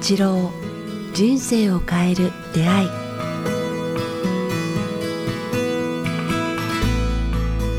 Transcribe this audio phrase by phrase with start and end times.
[0.00, 0.52] 八郎
[1.12, 2.88] 人生を変える出会い。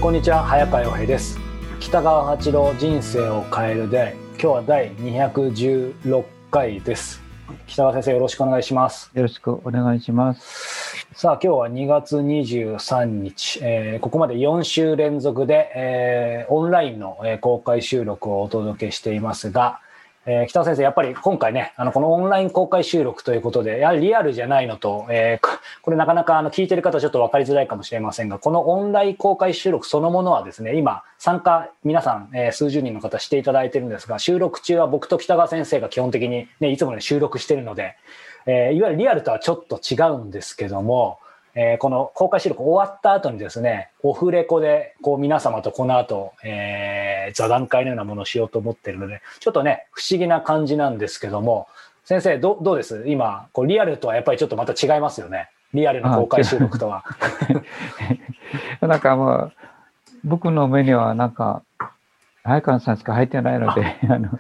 [0.02, 1.40] こんにちは早川洋平です。
[1.80, 4.16] 北川八郎人生を変える出会い。
[4.32, 7.22] 今日は第216回です。
[7.68, 9.10] 北川先生よろしくお願いします。
[9.14, 11.08] よろしくお願いします。
[11.14, 19.80] さあ今日は2月23日、えー、ここまで4週連続で、えー、オンラインの公開収録をお届けしていますが、
[20.32, 25.48] えー、北尾先生、やっぱり今回ね、あのこのオンライン公開収録ということで、やはりリアルじゃないのと、えー、
[25.82, 37.96] これなかなかあの聞いてる方ちょっと分かりづらいかもしれませんが、このオンライン公開収録そのものはですね、今、参加、皆さん、えー、数十人の方していただいてるんですが、収録中は僕と北川先生が基本的に、ね、いつもね、収録してるので、
[38.46, 41.18] え、いわゆるリアルとはちょっと違うんですけども、
[41.56, 51.68] えー、この公開収録終わった後にですね、オフレコでこう皆様とこの後、えー、座談会のようなものをしようと思ってるので、ちょっとね、不思議な感じなんですけども、
[52.06, 53.04] 先生、どどうです？
[53.08, 55.50] 今、こうリアルとはやっぱりちょっとまた違いますよね。
[55.74, 57.04] リアルの公開収録とは。
[58.82, 59.54] なんかもう、
[60.24, 61.62] 僕の目にはなんか、
[62.50, 64.40] 早川さんしか入ってないので、あの。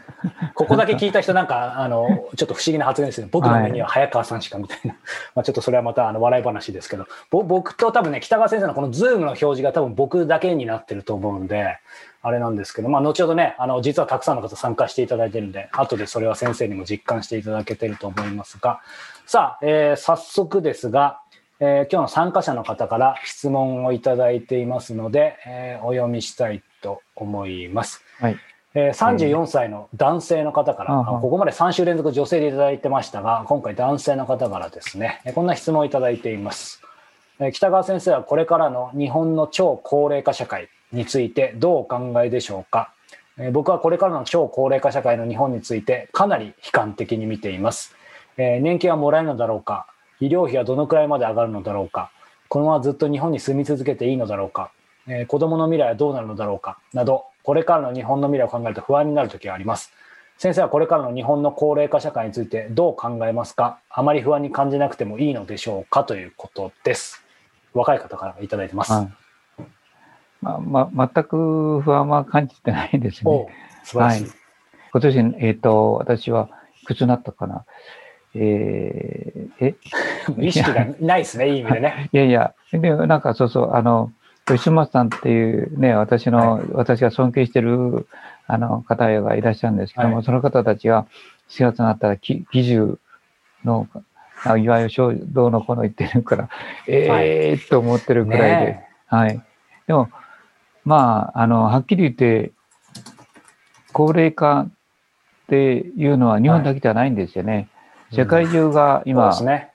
[0.56, 3.30] ここだけ聞いた人なんか、あの、ちょっと不思議な発言ですね。
[3.32, 4.92] 僕の目には早川さんしかみたいな。
[4.92, 5.00] はい、
[5.36, 11.78] まあちょっとそれはまたあの笑い話ですけど、僕と多分ね、北川先生のこのズームの表示が多分僕だけになってると思うんで、
[12.22, 18.82] あれなんですけど、まあ後ほどね、あの、実はたくさんの方参加していただいてるんで、後でそれは先生にも実感していただけてると思いますが、
[19.28, 21.20] さあ、えー、早速ですが、
[21.60, 28.04] えー、今日の参加者の方から質問をいただいていますので、えー、お読みしたいと思います。
[28.20, 28.38] はい。
[28.76, 36.82] えー、34歳の男性の方から、ここまで3週連続女性でいただいてましたが、今回男性の方からですね、こんな質問をいただいています。
[37.54, 42.94] 北川先生はこれからの日本の超高齢化社会についてどうお考えでしょうか
[43.54, 47.96] 僕はこれからの超高齢化社会の日本についてかなり悲観的に見ています。
[48.38, 49.86] 年金はもらえるのだろうか
[50.20, 52.12] 医療費はどのくらいまで上がるのだろうか
[52.48, 54.72] このままずっと日本に住み続けていいのだろうか
[55.10, 59.92] えー、子供の未来はどうなるのだろうかなど、これからの日本の未来を考えると不安になる時があります。
[60.38, 63.80] 先生はこれからの日本の高齢化社会についてどう考えますか？
[63.90, 66.04] あまり不安に感じなくてもいいのでしょうか？
[66.06, 67.24] ということです。
[67.74, 68.94] 若い方からいただいてます。
[68.94, 69.64] はい、
[70.42, 73.48] まあ、ま、全く不安は感じてないですね。
[73.84, 74.24] 素晴らしい。
[74.24, 74.32] はい、
[74.94, 76.50] 今年、えっ、ー、と、私は
[76.84, 77.66] いくつなったかな。
[78.36, 79.76] えー、え？
[80.40, 82.10] 意識がないですね、いい意味でね。
[82.14, 84.12] いやいや、でなんかそうそう、あの、
[84.58, 88.08] 吉松さんっていうね、私の、はい、私が尊敬してる
[88.48, 91.08] あの方がいらっしゃるんですけども、はい、その方たちが
[91.50, 93.00] 4月になったら基準
[93.64, 93.88] の、
[94.58, 96.50] いわゆる衝動のこの言ってるから、
[96.88, 99.42] え えー、と思ってるくらいで、はい。
[99.88, 100.10] でも、
[100.86, 102.52] まあ、あの、はっきり言って、
[103.92, 104.70] 高齢化っ
[105.50, 107.68] ていうのは日本だけじゃないんですよね。
[108.12, 109.72] 世界中が今、うんね、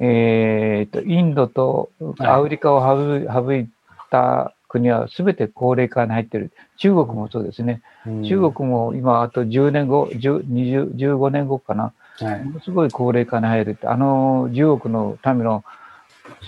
[0.00, 3.68] えっ、と、インドとアフリカを省い
[4.10, 6.52] た国は全て高齢化に入ってる。
[6.78, 7.82] 中国もそうですね。
[8.06, 11.92] うん、中国も今あと10年後、10 15年後かな。
[12.18, 15.64] はい、ものすごい高齢化に入るって、あの10億の民の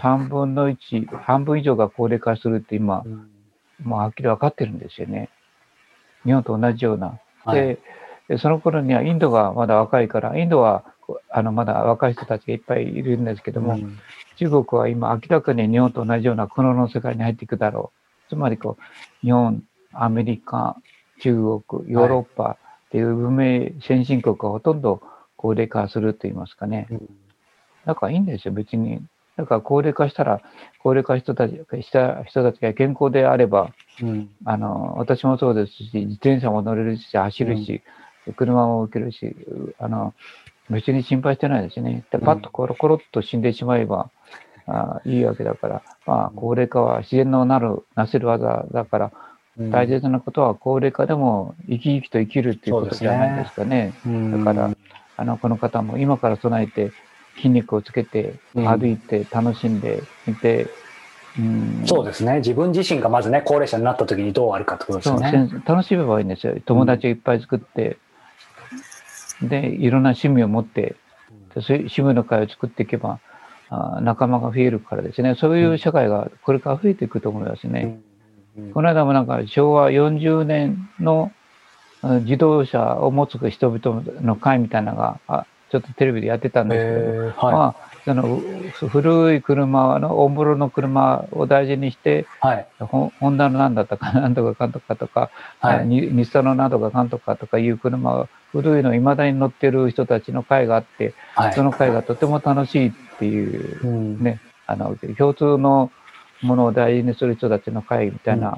[0.00, 3.28] 3分の1、半分以上が高齢化するって今、うん、
[3.84, 5.28] もうはっきり分かってるんですよね。
[6.24, 7.18] 日本と同じような。
[7.44, 7.78] はい、
[8.28, 10.84] で、その頃にはインドがまだ若いから、インドは
[11.30, 13.98] あのまだ若い人たちがいっぱいいるんですけども、うん、
[14.36, 18.28] 中国は今明らかに日本と同じような苦悩の世界に入っていくだろう。
[18.28, 20.76] つまりこう、日本、アメリカ、
[21.20, 22.58] 中国、ヨーロッパ
[22.88, 25.02] っていう文明先進国がほとんど
[25.36, 26.88] 高齢化すると言いますかね。
[27.86, 29.02] だからいいんですよ、別に。
[29.36, 30.42] だから高齢化したら、
[30.80, 37.82] 高齢化人たちした人たちが健康であれば、うん、あの、私もそうですし、自転車も乗れるし、走るし、
[38.26, 39.36] うん、車も受けるし、
[39.78, 40.12] あの、
[40.70, 42.04] 別に心配してないですね。
[42.10, 44.10] でパッとコロコロっと死んでしまえば、
[44.66, 49.12] あいいわけだから、まあ、高齢化は自然のなる、なせる技だから、
[49.70, 53.94] 大切なことは高齢化でも生き生きと生きるっていうことじゃないですかね。
[54.04, 54.70] ねだから、
[55.16, 56.92] あの、この方も今から備えて
[57.36, 60.68] 筋肉をつけて、歩いて楽しんでいて、
[61.38, 62.36] うん、そうですね。
[62.36, 65.62] 自分自身がまずね、高齢者になった時にどうあるかってことですね。
[65.64, 66.54] 楽しめばいいんですよ。
[66.64, 67.96] 友達をいっぱい作って、うん、
[69.42, 70.96] で、いろんな趣味を持って、
[71.54, 73.20] そういう趣味の会を作っていけば、
[74.00, 77.98] 仲間が増えるからですね、そういう社会がこれから増えていくと思いますね。
[78.74, 81.32] この間もなんか昭和40年の
[82.02, 92.68] 自動車を持つ人々の会みたいなのが、あちょっとテレビでやってたんですけど、はい、まあ、その古い車の大室の車を大事にして、はい。
[92.80, 95.86] ホホンダのなんだったかなんとかかんとかとか、はい。
[95.86, 101.54] に日産のなんとかかんとかとかいう車を古いのいまだに乗ってる人たちの会があって、はい。
[101.54, 104.18] その会がとても楽しいっていううん。
[104.22, 105.90] ね、あの共通の
[106.42, 108.56] ものを大事にする人たちの会みたいな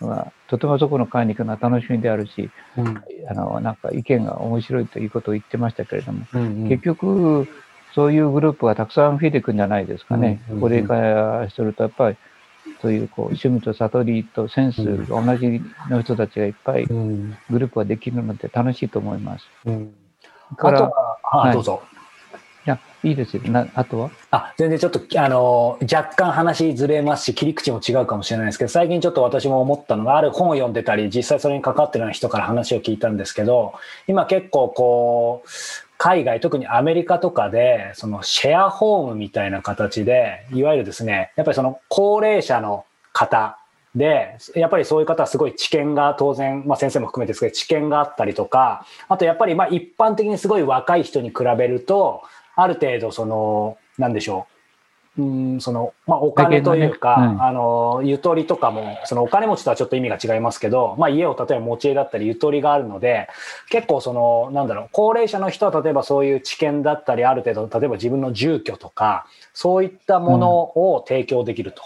[0.00, 2.96] のが、とてもそこの会に行くのは楽しみであるし、うん。
[3.30, 6.68] あのなんか意見が面白いということを言ってましたけれども、うん。
[6.68, 7.46] 結局、
[7.94, 10.42] そういうグループがたくさん増えていくんじゃないですかね。
[10.48, 12.16] うんうん高齢化すると、やっぱり、
[12.82, 17.36] そういうこう趣味と悟りとセンスが同じの人たちがいっぱいうん。
[17.50, 19.46] グループができるので楽しいと思います。
[19.64, 19.94] うん。
[20.52, 21.82] あとだから、は、あ、はいどうぞ。
[22.66, 23.42] いや、いいですよ。
[23.44, 24.10] なあとは？
[24.30, 33.72] あ、全然ちょっと、あの、若干話ずれますし、切り口も違うかもしれないですけど、最近ちょっと私も思ったのが、ある本を読んでたり、実際それに関わってるような人から話を聞いたんですけど、
[34.06, 35.48] 今結構こう、
[35.98, 43.58] 海外、特にアメリカとかで、そのシェアホームみたいな形で、いわゆるですね、やっぱりその高齢者の方
[43.96, 52.22] で、やっぱりそういう方はすごい知見が当然、まあ先生も含めてですけど、知見があったりとか、あとやっぱりまあ一般的にすごい若い人に比べると、
[52.54, 54.57] ある程度その、なんでしょう。
[55.18, 55.22] う
[55.56, 63.28] ん、その、まあお金というか、ねうんあの、ゆとりとかも、そのお金持ちとはちょっと意味が違いますけど、まあ家を例えば持ち家だったりゆとりがあるので、
[63.68, 71.82] 結構その、なんだろう、高齢者の人は例えばそういう知見だったり、ある程度、例えば自分の住居とか、そういったものを提供できると。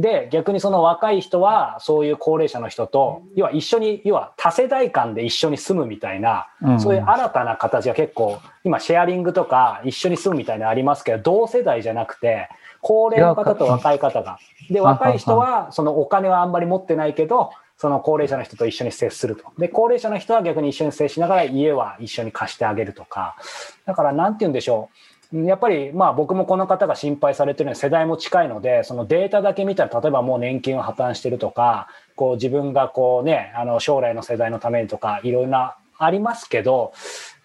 [0.00, 12.48] で、逆にその若い人は、そういう高齢者の人と、要は一緒に、要は多世代間で一緒に住むみたいな、うんそういう新たな形が結構、今シェアリングとか一緒に住むみたいなのありますけど、同世代じゃなくて、
[12.80, 14.38] 高齢の方と若い方が。
[14.70, 19.44] で、は若い人は、そのお金はあんまり持ってないけど、その高齢者の人と一緒に接すると。
[19.58, 23.36] で、高齢者の人は逆に一緒に接しながら家は一緒に貸してあげるとか。
[23.86, 24.96] だから、なんて言うんでしょう。
[25.32, 36.92] やっぱり、まあ僕もこの方が心配されてるように世代も近いので、そのデータだけ見たら、例えばもう年金を破綻してるとか、こう自分がこうね、あの将来の世代のためにとか、いろんなありますけど、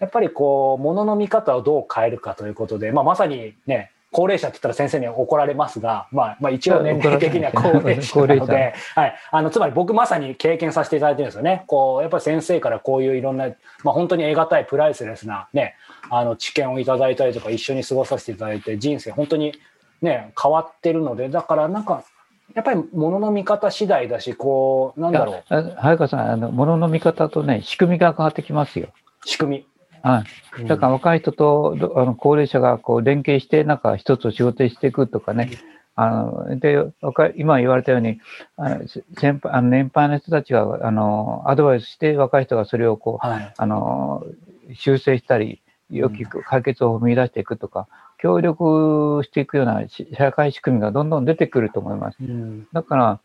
[0.00, 9.14] やっぱりこう、物の見方をどう変えるかということで、まあまさにね、高齢者って言ったら先生に怒られますが、まあ、まあ一応年齢的には高齢者なので、 はい。
[9.30, 11.64] あの、つまり僕まさに経験させていただいてるんですよね。
[11.66, 13.48] こう、やっぱり先生からこういういろんな、
[13.84, 15.74] まあ本当に得難いプライスレスなね、
[16.10, 19.52] あの知見をいただいたりとか一緒に過ごさせていただいて人生本当に
[20.02, 22.04] ね、変わってるので、だからなんか、
[22.54, 28.88] やっぱり物の見方次第だし、こう、なんだろう、あ早川さん、あの、物の見方とね、仕組みが変わってきますよ。
[29.24, 29.66] 仕組
[30.02, 30.24] は
[30.58, 30.62] い。
[30.62, 30.68] み。
[30.68, 35.50] だから若い人とどあの高齢者がこう連携して、なんか一つを仕事にしていくとかね。
[35.98, 36.92] あので
[37.36, 38.20] 今言われたように
[38.58, 43.54] あの先輩あの年配の人たちがあのアドバイスして若い人がそれをこうはい。
[43.56, 44.22] あの
[44.74, 47.86] 修正したり良き解決を見出していくとか
[48.18, 52.16] 協力していくようなし社会仕組みがどんどん出てくると思います。
[52.20, 52.66] うん。
[52.72, 53.20] だから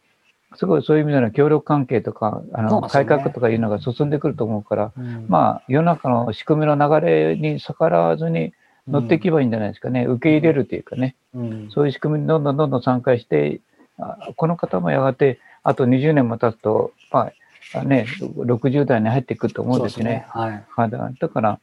[0.55, 2.87] すごいそういう意味での協力関係とかあの、ね。
[2.89, 5.25] 改革とかいうのが進んでくると思うからうん。
[5.29, 8.53] まあ、世の中の仕組みの流れに逆らわずに
[8.87, 10.05] 乗っていけばいいんじゃないですかね。
[10.05, 11.69] 受け入れるというかね、うん。
[11.71, 13.61] そういう仕組みにどんどんどんどん参加して、
[13.97, 17.31] あこの方もやがて、あと20年も経つと、ま
[17.73, 20.25] あ、ね、60代に入っていくと思うんですね。
[20.33, 20.41] そう
[20.75, 20.89] はい。
[21.19, 21.59] だから、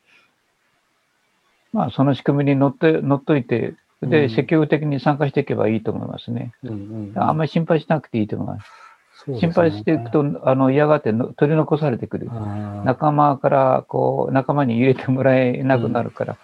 [1.72, 6.52] まあ、その仕組みに乗って、乗っといて、で、うん積極的に参加していけばいいと思いますね。
[6.62, 8.70] うんうんあんまり心配しなくていいと思います。
[9.24, 12.28] すね心配していくと、あの、嫌がっての取り残されてくる。
[12.28, 16.36] うん仲間からこう仲間に入れてもらえなくなるから、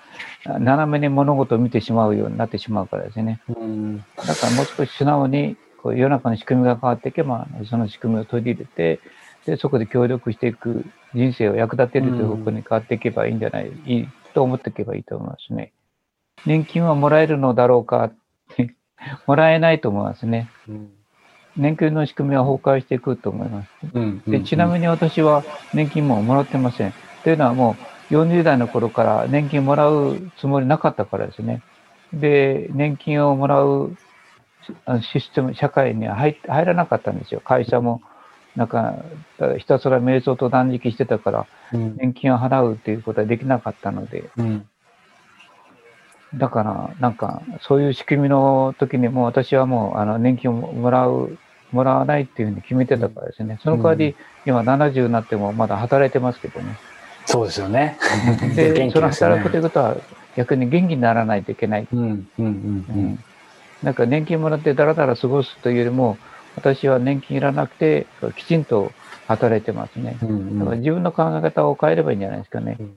[0.59, 3.41] 斜めに物事を見てしまうようになってしまうからですね。
[3.49, 9.01] うんだからもう少し素直にこう世の中の仕組みが変わっていけば、その仕組みを取り入れて、
[9.47, 15.73] でそこで協力していく人生を役立てるという方向に変わっていけばいいんじゃない、いいと思っていけばいいと思いますね。
[16.47, 18.15] 年金はもらえるのだろうかっ
[18.57, 18.75] て、
[19.27, 20.51] もらえないと思いますね。
[20.69, 20.91] うん
[21.57, 23.69] 年金の仕組みは崩壊していくと思います。
[23.93, 26.93] うんでちなみに私は年金ももらってません。
[27.23, 27.77] というのはも
[28.11, 31.63] う40代の頃から年金もらうつもりなかったからですね。
[32.13, 33.97] で、年金をもらう
[35.13, 37.41] システム、社会には入入らなかったんですよ。
[37.41, 38.03] 会社も、
[38.57, 38.97] なんか、
[39.59, 44.67] ひたすら瞑想と断食してたから、うん年金を払うということはできなかったので、うん
[46.39, 51.39] だから、なんか、そういう仕組みの時にもう私はもう、あの、年金をもらう、
[51.71, 53.59] もらわないっていうふうに決めてたからですね。
[53.63, 54.17] その代わり、
[54.47, 56.77] 今70になってもまだ働いてますけどね。
[57.27, 57.99] そうですよね。
[58.55, 59.97] で、元気その働くということは、
[60.37, 61.87] 逆に元気にならないといけない。
[61.93, 62.47] うんうんうんう
[62.93, 63.19] ん
[63.83, 66.17] なんか年金もらってだらだら過ごすというよりも、
[66.57, 68.93] 私は年金いらなくて、きちんと
[69.27, 70.19] 働いてますね。
[70.23, 70.59] うんうん。
[70.59, 72.77] だから自分の考え方を変えればいいんじゃないですかね。
[72.79, 72.95] うん。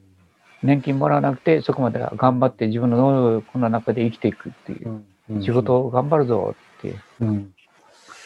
[0.63, 5.43] 年金もらわなくて、そこまで頑張って自分の能力の中で生きていくっていう、うん。
[5.43, 7.00] 仕事を頑張るぞっていう。
[7.22, 7.53] うん。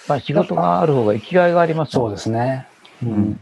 [0.08, 2.68] まあ仕事がある方が生きがいがありますそうですね。
[3.04, 3.40] うん。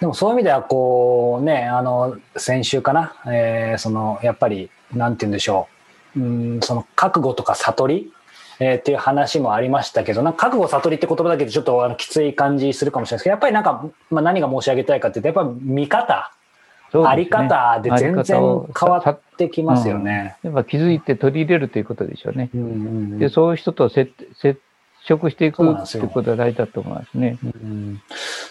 [0.00, 5.68] でもそういう意味ではこうねあの先週かな、えーそのやっぱりなんて言うんでしょ
[6.14, 8.12] う、うん、その覚悟とか悟り、
[8.58, 16.32] えーっていう話もありましたけどなんか覚悟悟りって言葉だけでちょっとあのきつい感じするかもしれないですけどやっぱりなんか、まあ、何が申し上げたいかっていうとやっぱり見方、
[16.94, 17.04] ね。
[17.04, 18.40] あり方で全然
[18.78, 20.36] 変わってきますよね。
[20.42, 22.48] やっぱ気づいて取り入れるということでしょうね。
[22.54, 22.72] うんうんう
[23.16, 23.18] ん。
[23.18, 24.10] で、そういう人と接
[24.40, 24.58] 接
[25.06, 26.04] 触していくそうなんですよ。
[26.04, 27.38] っていうことが大事だと思いますね。
[27.42, 28.00] うん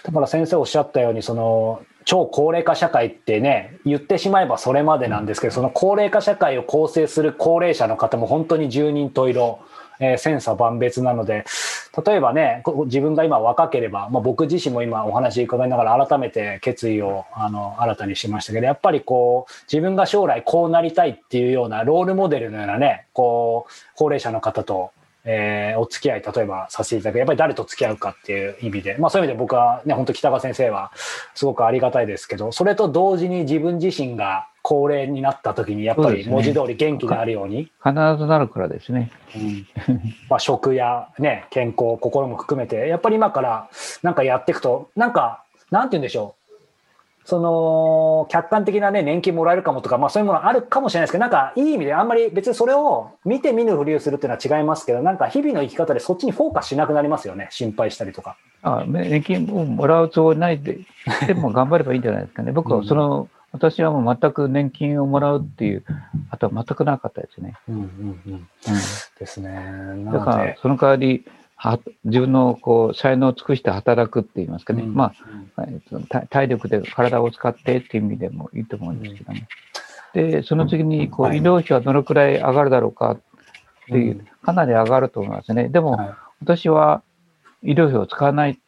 [0.04, 9.58] だから先生おっしゃったようにその超高齢化社会ってね言ってしまえばそれまでなんですけどその高齢化社会を構成する高齢者の方も本当に十人十色、
[10.00, 11.44] えー千差万別なので
[12.06, 24.90] 例えばねこ自分が今若ければ、まあ、僕自身も今お話伺いながら改めて決意をあの新たにしましたけどやっぱりこう自分が将来こうなりたいっていうようなロールモデルのようなねこう高齢者の方と
[25.26, 30.92] えーお付き合い、例えばさせていただく、やっぱり誰と付き合うかっていう意味で、まあそういう意味で僕はね、本当北川先生は
[31.34, 39.12] すごくありがたいですけど、それと同時に自分自身が高齢になった時に、やっぱり文字通り元気であるように、必ずなるからですね。
[39.36, 39.64] うん
[40.28, 43.70] まあ食やね、健康、心も含めて、やっぱり今から
[44.02, 46.52] なんかやっていくと、なんか、なんて言うんでしょう。
[47.24, 58.36] その客観的な、ね、年金もらえるかもとか、まあ、そういうものあるかもしれないですけど、なんかいい意味であんまり別にそれを見て見ぬふりをするっていうのは違いますけど、なんか日々の生き方でそっちにフォーカスしなくなりますよね、心配したりとか。
[58.62, 60.80] あ年金をもらうつもりないで、
[61.28, 62.50] でも頑張ればいいんじゃないですかね。
[62.50, 65.84] 僕はその、私はもう全く年金をもらうっていう、
[66.30, 67.56] あとは全くなかったですね。
[67.68, 68.46] うんうんうん、うん
[69.18, 69.48] ですね。
[70.04, 71.24] なだからその代わり、
[71.58, 74.82] は自分のこう才能を尽くして働くって言いますかね。
[74.82, 75.14] うんま
[75.56, 79.38] あ、えっと体体力で体を使ってっていう意味でもいいと思うんですけども。
[80.12, 83.20] で、その次にこうはい医療費はどのくらい上がるだろうかっ
[83.86, 85.68] ていう、うんかなり上がると思いますね。
[85.70, 86.10] でも、はい
[86.40, 87.02] 私は
[87.62, 88.58] 医療費を使わない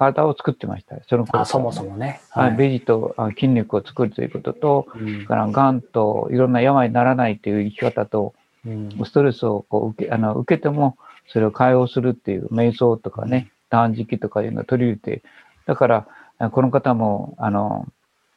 [0.00, 0.96] 体を作ってました。
[1.06, 2.22] その頃あそもそもね。
[2.30, 8.34] はい、ベジとあ筋肉を作るということと、うんからがんといろんな病にならないという生き方と、
[8.66, 10.96] うんストレスをこう受けあの受けても
[11.28, 15.22] それを解放するっていう瞑想とかね、断食とかいうのを取り入れて、
[15.66, 16.06] だから
[16.38, 17.86] あこの方もあの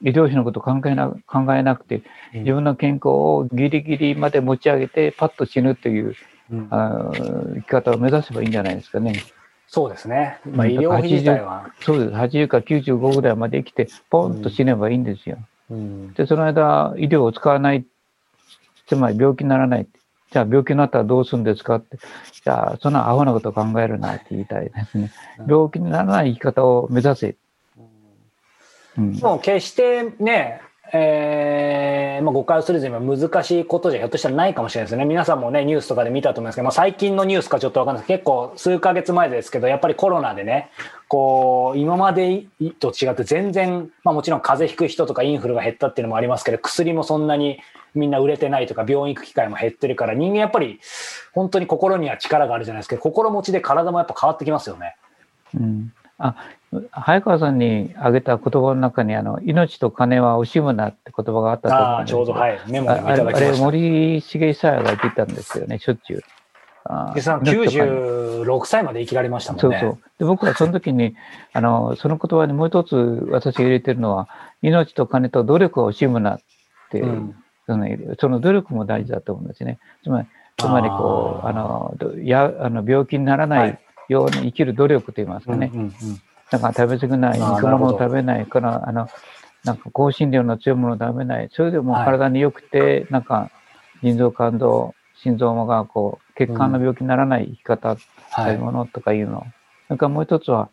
[0.01, 2.03] 医療費のことを考えな考えなくて、
[2.35, 6.13] うん自分の健康をギリギリまで持ち上げて、パッと死ぬという
[6.51, 7.09] うんあ
[7.55, 9.13] 生き方を目指せばいいんじゃないですかね。
[9.73, 10.37] そうですね。
[10.45, 11.71] まあ、うん医療費自体は。
[11.81, 12.11] そうです。
[12.11, 15.39] 80から95ぐらいまで生きて、ポンと死ねばいいんですよ。
[15.71, 17.83] うんで、その間、医療を使わない、
[18.85, 19.87] つまり病気にならない。
[20.31, 21.97] じゃあ、病気になったらどうするんですかって。
[22.43, 25.11] じゃあ、そんなアホなことを考えるなって言いたいですね。
[25.47, 27.35] 病気にならない生き方を目指せ。
[28.99, 30.61] うん、もう決してね、
[30.91, 35.05] えーまあ、誤解をするには難しいことじゃひょっとしたらないかもしれないですね。
[35.05, 40.69] 皆さんもね、ニュースとかで見たと思いますけど、まあ、最近のニュースかちょっとわかんないですけど結構数ヶ月前ですけど、やっぱりコロナでね、
[41.07, 42.45] こう、今まで
[42.79, 47.59] と違って全然、まあもちろん風邪ひく人とかインフルが減ったっていうのもありますけど、薬もそんなに
[47.95, 50.79] みんな売れてないとか、病院行く機会も減ってるから、人間やっぱり
[51.33, 54.95] 本当に心には力があるじゃないですけど、心持ちで体もやっぱ変わってきますよね。
[55.55, 55.93] うん、
[56.25, 56.35] あ
[56.91, 63.63] 早川さんに挙げた言葉の中にあの、命と金は惜しむなって言葉があったと思ああ、うんですけどちょうど、はい、メモにもいああれあれただきました。
[63.63, 66.23] 森重久彌が言ってたんですよね、しょっちゅう。
[66.85, 69.79] あでさん命と金96歳まで生きられましたもんね。
[69.79, 69.99] そうそう。
[70.19, 71.15] で、僕はその時に、
[71.53, 72.95] あの、その言葉にもう一つ
[73.29, 74.27] 私が入れてるのは、
[74.61, 76.39] 命と金と努力を惜しむなっ
[76.91, 77.87] て、うんその
[78.19, 79.79] その努力も大事だと思うんですね。
[80.03, 80.27] つまり、
[80.57, 83.79] つまりこう、あの、どやあの病気にならない
[84.09, 85.71] ように生きる努力といいますかね。
[85.73, 86.21] うんうんうん
[86.53, 89.09] だから食べ過ぎない、肉物を食べないから、あの、
[89.63, 91.49] なんか香辛料の強いものを食べない。
[91.51, 93.49] それでもはい体に良くて、なんか、
[94.03, 97.97] 腎臓、肝臓、心臓がこう、血管の病気にならない生き方はい。
[98.29, 99.47] 買い物とかいうの。
[99.87, 100.69] それからもう一つは、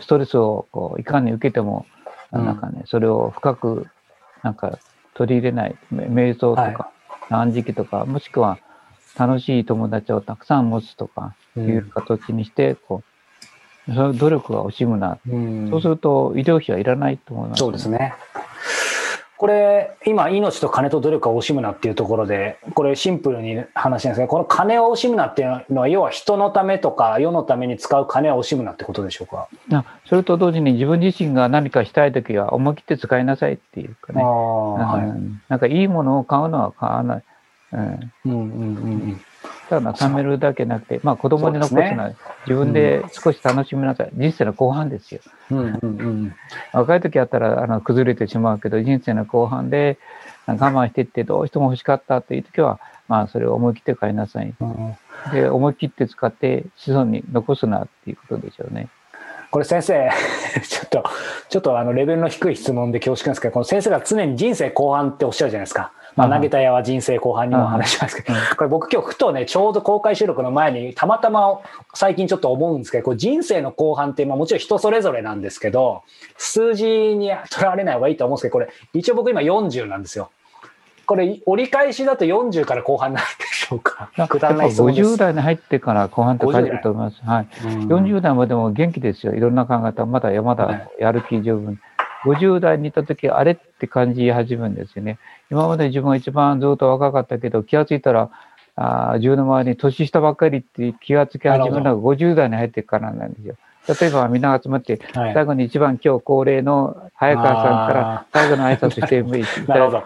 [0.00, 1.86] ストレスをこういかに受けても、
[2.32, 3.86] うんなんかね、それを深く、
[4.42, 4.78] なんか
[5.14, 6.90] 取り入れない、め瞑想とはいか、
[7.28, 8.58] 断食とか、もしくは
[9.16, 13.02] 楽しい友達をたくさん持つとかいう形にして、こ
[13.88, 15.18] う、そういう努力は惜しむな。
[15.28, 18.14] うんそうすると医療費はいらないと思います、そうですね。
[19.36, 29.48] これ、今、命と金と努力を惜しむなっていうところで、これシンプルに話なんですが、この金を惜しむなっていうのは、要は人のためとか世のために使う金を惜しむなってことでしょうか？
[29.72, 34.22] あそれと同時に自分自身が何かしたいときは思い切って使いなさいっていうかね。
[35.48, 37.22] なんかいいものを買うのは買わない。
[37.72, 38.36] うんうんうんうんう
[38.94, 39.20] ん。
[39.68, 42.12] ただ貯めるだけなくて、まあ子供に残すのは
[42.46, 44.10] 自分で少し楽しみなさい。
[44.14, 45.20] 人生の後半ですよ。
[45.50, 46.34] うんうんうん。
[46.72, 49.98] 若い時あったらあの崩れてしまうけど、人生の後半で
[50.46, 54.54] 我慢していってどうしても欲しかったという時は、まあそれを思い切って買いなさい。
[54.60, 54.96] うん
[55.30, 58.88] で、思い切って使って子孫に残すなっていうことでしょうね。
[59.52, 60.10] これ先生、
[60.66, 61.04] ちょっと、
[61.50, 65.92] ちょっとあのレベルの低い質問で恐縮なんですけど、この先生が常に人生後半っておっしゃるじゃないですか。
[66.16, 71.60] まあ、うん投げた矢は人生後半にも話しますけど、これ僕今日ふとね、ちょうど公開収録の前にたまたま
[71.92, 76.02] 最近ちょっと思うんですけど、こう人生の後半ってまあもちろん人それぞれなんですけど、
[76.38, 80.30] 数字にとらわれない方がいいと思うんですけど、これ一応僕今40なんですよ。
[81.06, 84.10] これ折り返しだと40から後半になるんでしょうか。
[84.28, 85.14] くだらない質問です。
[85.14, 87.22] 50代に入ってから後半って書いてると思います。
[87.24, 87.48] はい。
[87.64, 89.34] うん40代までも元気ですよ。
[89.34, 91.80] いろんな考え方、まだまはだいやる気十分。
[92.24, 95.18] 50代にいた時、あれって感じ始めるんですよね。
[95.50, 98.30] 今まで自分が一番ずっと若かったけど、気がついたら、
[98.76, 103.56] あー自分の周りに年下ばっかりって気がつき始めるのが50代に入ってからなんですよ。
[104.00, 110.04] 例えばみんな集まって、はい最後に一番今日恒例の早川さんから最後の挨拶してもいい なるほど。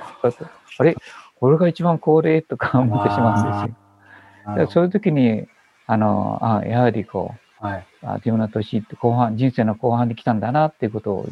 [0.78, 0.96] あれ？
[1.40, 3.76] 俺が一番恒例とか思ってしまうんですよ。
[4.46, 5.46] だからそういう時に、
[5.86, 11.26] あの、あやはりこう、はいあ自分の年って後半、人生の後半に来たんだなっていうことを、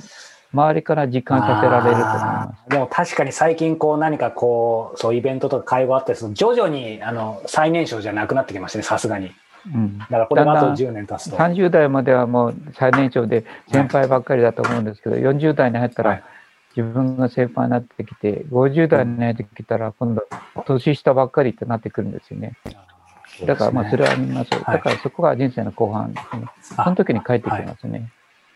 [0.52, 2.70] 周りから実感させられると思います。
[2.70, 9.32] でも確かに最近こう何かこう、そうイベントとか会話あったりすると、徐々にあの最年少じゃなくなってきましたね、さすがに。
[9.66, 11.36] うん、だからこれがあとだんだん10年経つと。
[11.36, 16.22] 30代まではもう最年長で先輩ばっかりだと思うんですけど、40代に入ったはいら
[16.76, 20.26] 自分が先輩になってきて、50代に入ってきたら今度
[20.66, 22.56] 年下ばっかりってなってくるんですよね。
[23.46, 24.62] だからまあそれはみんなそう。
[24.62, 26.46] はいだからそこが人生の後半ですね。
[26.76, 28.10] あその時に帰ってきますね。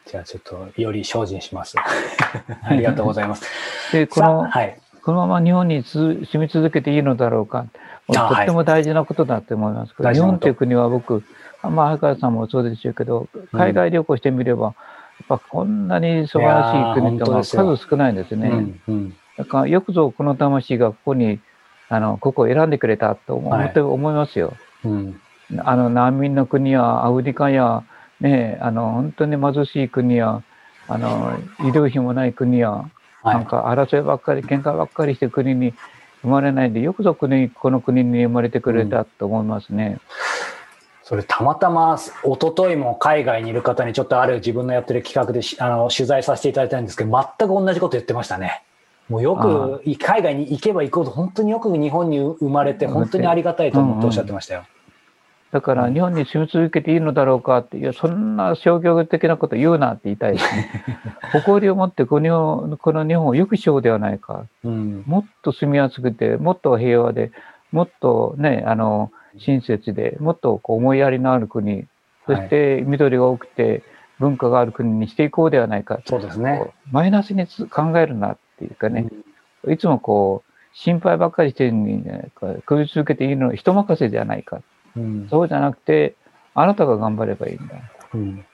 [0.07, 1.77] じゃあちょっとより精進します。
[2.63, 3.45] ありがとうございます。
[3.93, 4.79] で、この、はい。
[5.03, 7.67] このまま日本に住住み続けていいのだろうか。
[8.09, 11.23] とっても大事なことだと思います日本という国は僕、
[11.63, 14.75] まあ、早川さんもそうでしょうけど、海外旅行してみれば、やっ
[15.27, 18.49] ぱこんなに素晴らしい国ってのは数少ないんですね。
[18.49, 21.39] うんうんだからよくぞこの魂がここに、
[21.89, 24.55] あの、ここを選んでくれたと思,、はいって思いますよ。
[24.85, 25.21] うん
[25.65, 27.85] あの、難民の国やアフリカや、
[28.21, 30.43] ね、あの、本当に貧しい国や、
[30.89, 32.89] あの、医療費もない国や、は
[33.25, 33.37] い。
[33.37, 35.73] なんか争いばっかり、喧嘩ばっかりして国に
[36.23, 39.99] 生まれないで、よくぞ国この国に生まれてくれたと思いますね。
[41.09, 48.63] それたまたま一昨日も海外にいる方にちょっとある自分のやってる企画でしあの取材させていただいたんですけど全く同じこと言ってましたね。
[49.09, 54.67] もうよく海外に行けば行くほど本当によく日本に生まれて本当にありがたいと思っておっしゃってましたよ。
[55.51, 60.71] だから日本に住み続けていいのだろうかって、いや、そんな商業的なこと言うなって言いたいですね。
[61.33, 64.45] 誇りを持ってこのこの日本を良くしようではないか。
[64.63, 67.33] うんもっと住みやすくて、もっと平和で、
[67.73, 71.87] もっとね、あの、親切で、もっとこう思いやりのある国、
[72.27, 73.83] そして緑が多くて
[74.19, 76.01] 文化がある国にしていこうではないか。
[76.07, 76.71] そうですね。
[76.91, 79.09] マイナスにつ考えるなっていうかね、
[79.69, 84.63] いつもこう、心配ばっかりしてるのにね、こう食い続けていいの人任せじゃないか。
[84.97, 86.15] うんそうじゃなくて、
[86.55, 87.75] あなたが頑張ればいいんだ。
[88.15, 88.45] うん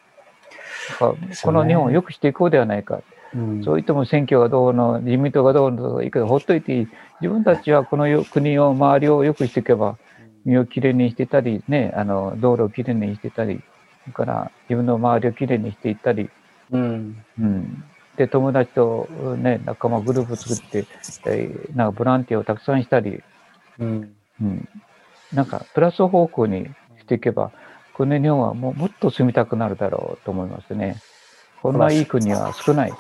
[0.99, 3.01] この日本を良くしていこうではないか。
[3.35, 6.89] うんそう言っても選挙がどうの、自民党がどうのとかいいけど、ほっといていい。
[7.21, 9.97] 自分たちはこのよ国を、周りを良くしていけば、
[10.45, 13.61] 身をきれいにしてたり、ね、あの、道路をきれいにしてたり、
[14.05, 16.31] それから自分の周りをきれいにしていったり、
[16.71, 17.85] うんうん。
[18.17, 20.87] で、友達とね、仲間グループ作って、
[21.27, 23.23] えーなんかボランティアをたくさんしたり、
[23.79, 24.69] うんうん。
[25.33, 26.67] なんかプラス方向に
[26.99, 27.51] していけば、
[27.95, 30.97] この日本はもうもっと住みたくなるだろうと思いますね。
[31.63, 32.93] こんないい国は少ない。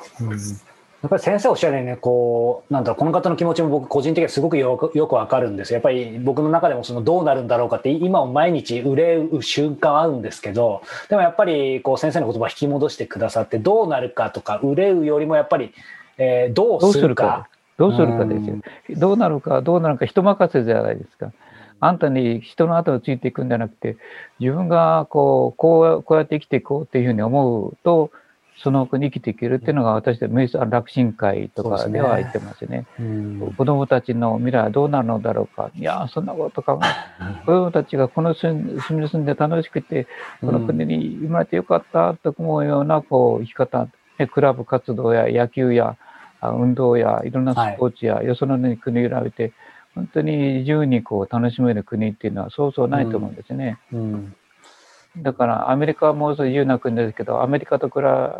[1.04, 5.74] やっぱり先生おっしゃるようにね、こう、なんだろう、この方の気持ちも僕個人的にはすごくよくよくわかるんですよ。
[5.74, 15.74] やっぱり僕の中でもそのどうなるんだろうかって、今も毎日憂う瞬間あるんですけど、でもやっぱりこう先生の言葉を引き戻してくださって、どうなるかとか、憂うよりもやっぱり、
[16.16, 17.48] えーどうするか。
[17.76, 18.56] どうするかですよ。
[18.96, 21.32] どうなるか、どうなるか人任せじゃないですか。
[21.80, 23.98] あんたに人の後をついていくんじゃなくて、
[24.40, 28.10] 自分がこう、こう、こうやって生きていこうっていうふうに思うと、
[28.56, 32.86] その国に生きていけるっていうのが私で瞑想楽神会とかでは言ってますね。
[32.98, 35.70] うん子供たちの未来はどうなるのだろうか。
[35.74, 40.06] いやー、そんなこと考え、 子供たちがこの住み住んで楽しくて、
[40.40, 43.88] この国に生まれてよかったと思うようなこう生き方、
[44.18, 45.96] ねクラブ活動や野球や
[46.40, 49.52] あ運動やいろんなスポーツや、よその国に比べて、
[49.94, 53.78] 本当に自由にこう楽しめる国っていうのはそうそうないと思うんですね。
[53.92, 54.36] うん
[55.16, 57.94] だからアメリカはもうそう自由な国ですけど、アメリカと比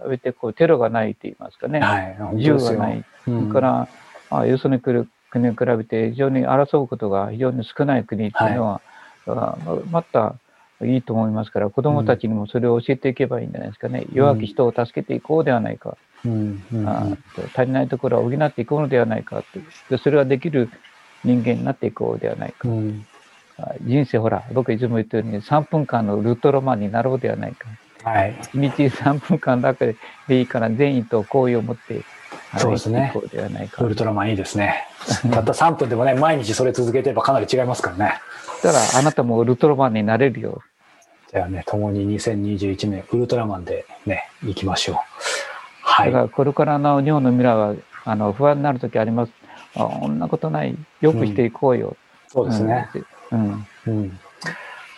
[0.09, 1.81] べてこうテロがないって言いますかね。
[1.81, 3.05] はい、本自由がない。
[3.29, 3.89] うんそれから、
[4.31, 8.81] あよそに来る国に比べて非常に争うことが非常に少ない国っていうのは、
[9.27, 9.57] あ
[9.91, 10.35] また
[10.83, 14.05] いいと思いますから、子供たちにもそれを教えていけばいいんじゃないですかね。
[14.13, 15.97] 弱き人を助けていこうではないか。
[16.25, 17.17] うんうんあ
[17.55, 19.45] 足りないところは補っていこうのではないか
[19.91, 20.71] でそれができる
[21.23, 22.69] 人間になっていこうではないか。
[22.69, 23.13] うんあ
[23.83, 27.69] 人生ほら、僕いつも言ってるように3分間のウルトラマンになろうではないか。
[28.03, 28.35] はい。
[28.53, 29.97] 1日3分間だけ
[30.29, 32.03] でいいから善意と好意を持って
[32.53, 33.83] あそうですねではないか。
[33.83, 34.87] ウルトラマンいいですね。
[35.33, 38.14] たった3分でもね、毎日それ続けてればかなり違いますからね。
[38.61, 40.62] そしたらあなたもウルトラマンになれるよ。
[41.31, 44.97] じゃあね、共に2021年ウルトラマンでね、行きましょう。
[45.83, 46.12] はい。
[46.12, 49.33] だからこれからの日本の未来はあの不安になるときあります。
[49.77, 50.77] あこんなことない。
[51.01, 51.97] よくしていこうよ。
[52.29, 52.88] そうですね。
[52.95, 53.07] うん。
[53.33, 53.67] うん。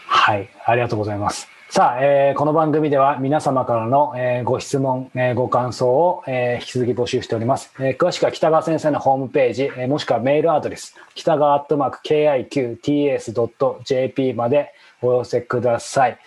[0.06, 0.48] はい。
[0.64, 1.48] ありがとうございます。
[1.68, 7.72] さあ、えーこの番組では皆様からの、えーご質問、えーご感想を、えー引き続き募集しております。
[7.80, 11.98] えー詳しくは北川先生のホームページ、えーもしくはメールアドレス、北川アットマーク
[13.26, 16.18] KIQTS.jp までお寄せください。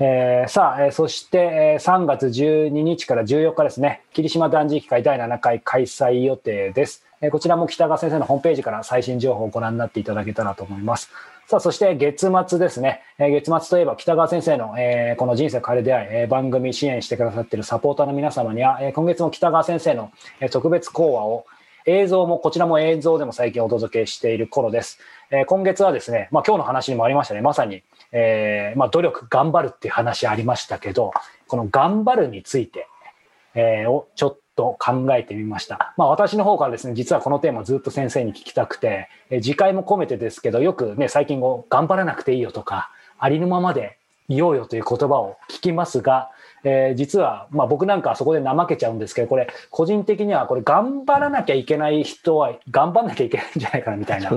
[0.00, 7.04] えーさあ、えーそして、えー3月12日から14日ですね、霧島断食会第7回開催予定です。
[7.20, 11.10] えーこちらも北川先生のホームページから最新情報をご覧になっていただけたらと思います。
[11.46, 13.02] さあ、そして月末ですね。
[13.18, 21.46] えー月末といえば北川先生の、えーこの人生変える出会い、えー番組支援してくださっているサポーターの皆様には、えー今月も北川先生の、えー特別講話を
[21.86, 24.98] 映像も、こちらも映像でも最近お届けしている頃です。
[25.30, 27.84] えー今月はですね、まあ今日の話にもありましたね、まさに、
[28.16, 31.12] えーまあ努力、頑張るっていう話ありましたけど、
[31.48, 32.86] この頑張るについて、
[33.54, 35.92] えーをちょっと考えてみました。
[35.96, 43.98] まあ私の方からですね、実はこのテーマずっと先生に聞きたくて、えー次回も込めてですけど、よくね、最近こう頑張らなくていいよとか、ありのままで
[44.28, 46.30] いようよという言葉を聞きますが、
[46.64, 54.30] えー実は、まあ僕なんかはそこで怠けちゃうんですけど、これ個人的にはこれ頑張らなきゃいけない人は頑張んなきゃいけないんじゃないかなみたいな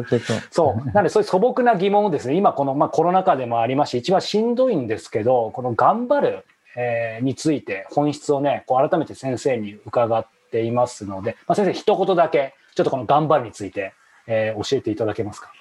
[0.52, 0.88] そう。
[0.88, 13.94] なので、そういう素朴な疑問をですね、今この、まあ、コロナ禍でもありますし、一番しんどいんですけど、この頑張る、えーについて、本質をね、こう改めて先生に伺っていますので、まあ、先生、一言だけ、ちょっとこの頑張るについて、
[14.28, 15.52] えー教えていただけますか？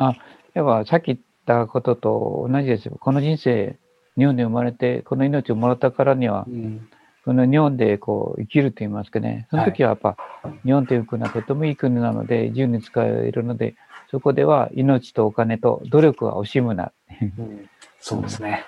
[0.54, 2.96] 要はさっき言ったことと同じですよ。
[2.98, 3.76] この人生、
[4.16, 6.88] 日本で生まれて、この命をもらったからには、うん。
[7.24, 10.16] この日本でこう生きると言いますかね、その時はやっぱ、
[10.64, 13.74] 日本という国はとてもいい国なので、自由に使えるので、
[14.10, 16.92] そこでは命とお金と努力は惜しむな。
[17.20, 18.64] うんそうですね。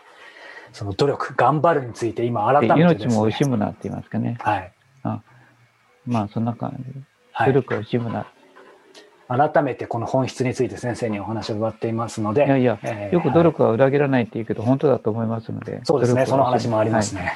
[0.72, 3.04] その努力、頑張るについて、今改でめてね。
[3.04, 4.36] 命も惜しむなって言いますかね。
[4.40, 4.72] はい。
[6.08, 7.00] まあそんな感じ。
[7.32, 7.52] はい。
[7.52, 8.26] 努力は惜しむな。
[9.28, 15.80] 改めてこの本質について先生にお話を伺っていますので、いやいや、えーよく努力は裏切らないって言うけど、本当だと思いますので。
[15.84, 17.20] そうですね、その話もありますね。
[17.20, 17.32] はい、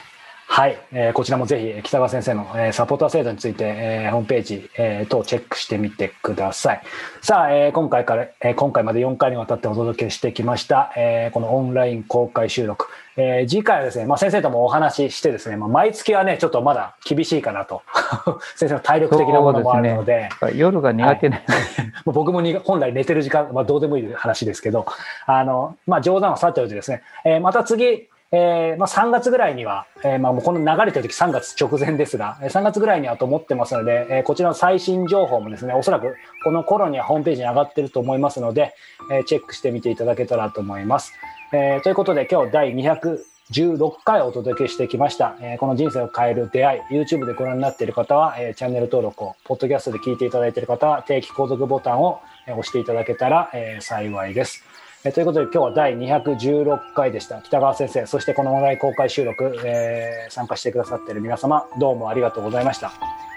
[0.93, 6.83] えーこちらもぜひ北川先生の、えーサポーター制度について、えーホームページ、えー等チェックしてみてください。
[7.23, 12.87] さあ、えー今回から、えー今回まで4回にわたってお届けしてきました、えーこのオンライン公開収録。
[13.17, 17.81] えー次回はですね、まあ、先生ともお話ししてですね、まあ、毎月はね、ちょっとまだ厳しいかなと。
[18.57, 20.59] 先生の体力的なものもあるので、はい。
[20.59, 21.41] 夜が苦手な、
[22.05, 24.85] もう僕もに本来寝てる時間、まあ、どうでもいい話ですけど、
[25.25, 38.75] あの、まあ、冗談はさておいてですね、えーまた次、えーまあ、3月ぐらいには、えーまあ、もうこの流れてる時3月直前ですが、3月ぐらいにはと思ってますので、えーこちらの最新情報もですね、おそらくこの頃にはホームページに上がってると思いますので、
[39.11, 41.12] えーチェックしてみていただけたらと思います。
[41.53, 54.64] えーということで今日第216回お届けしてきました、えーこの人生を変える出会い YouTube でご覧になっている方は、えーチャンネル登録をポッドキャストで聞いていただいている方は定期購読ボタンを押していただけたら、えー幸いです。
[55.05, 63.32] えーということで今日は第216回でした北川先生そしてこのオンライン公開収録、えー参加してくださっている皆様どうもありがとうございました。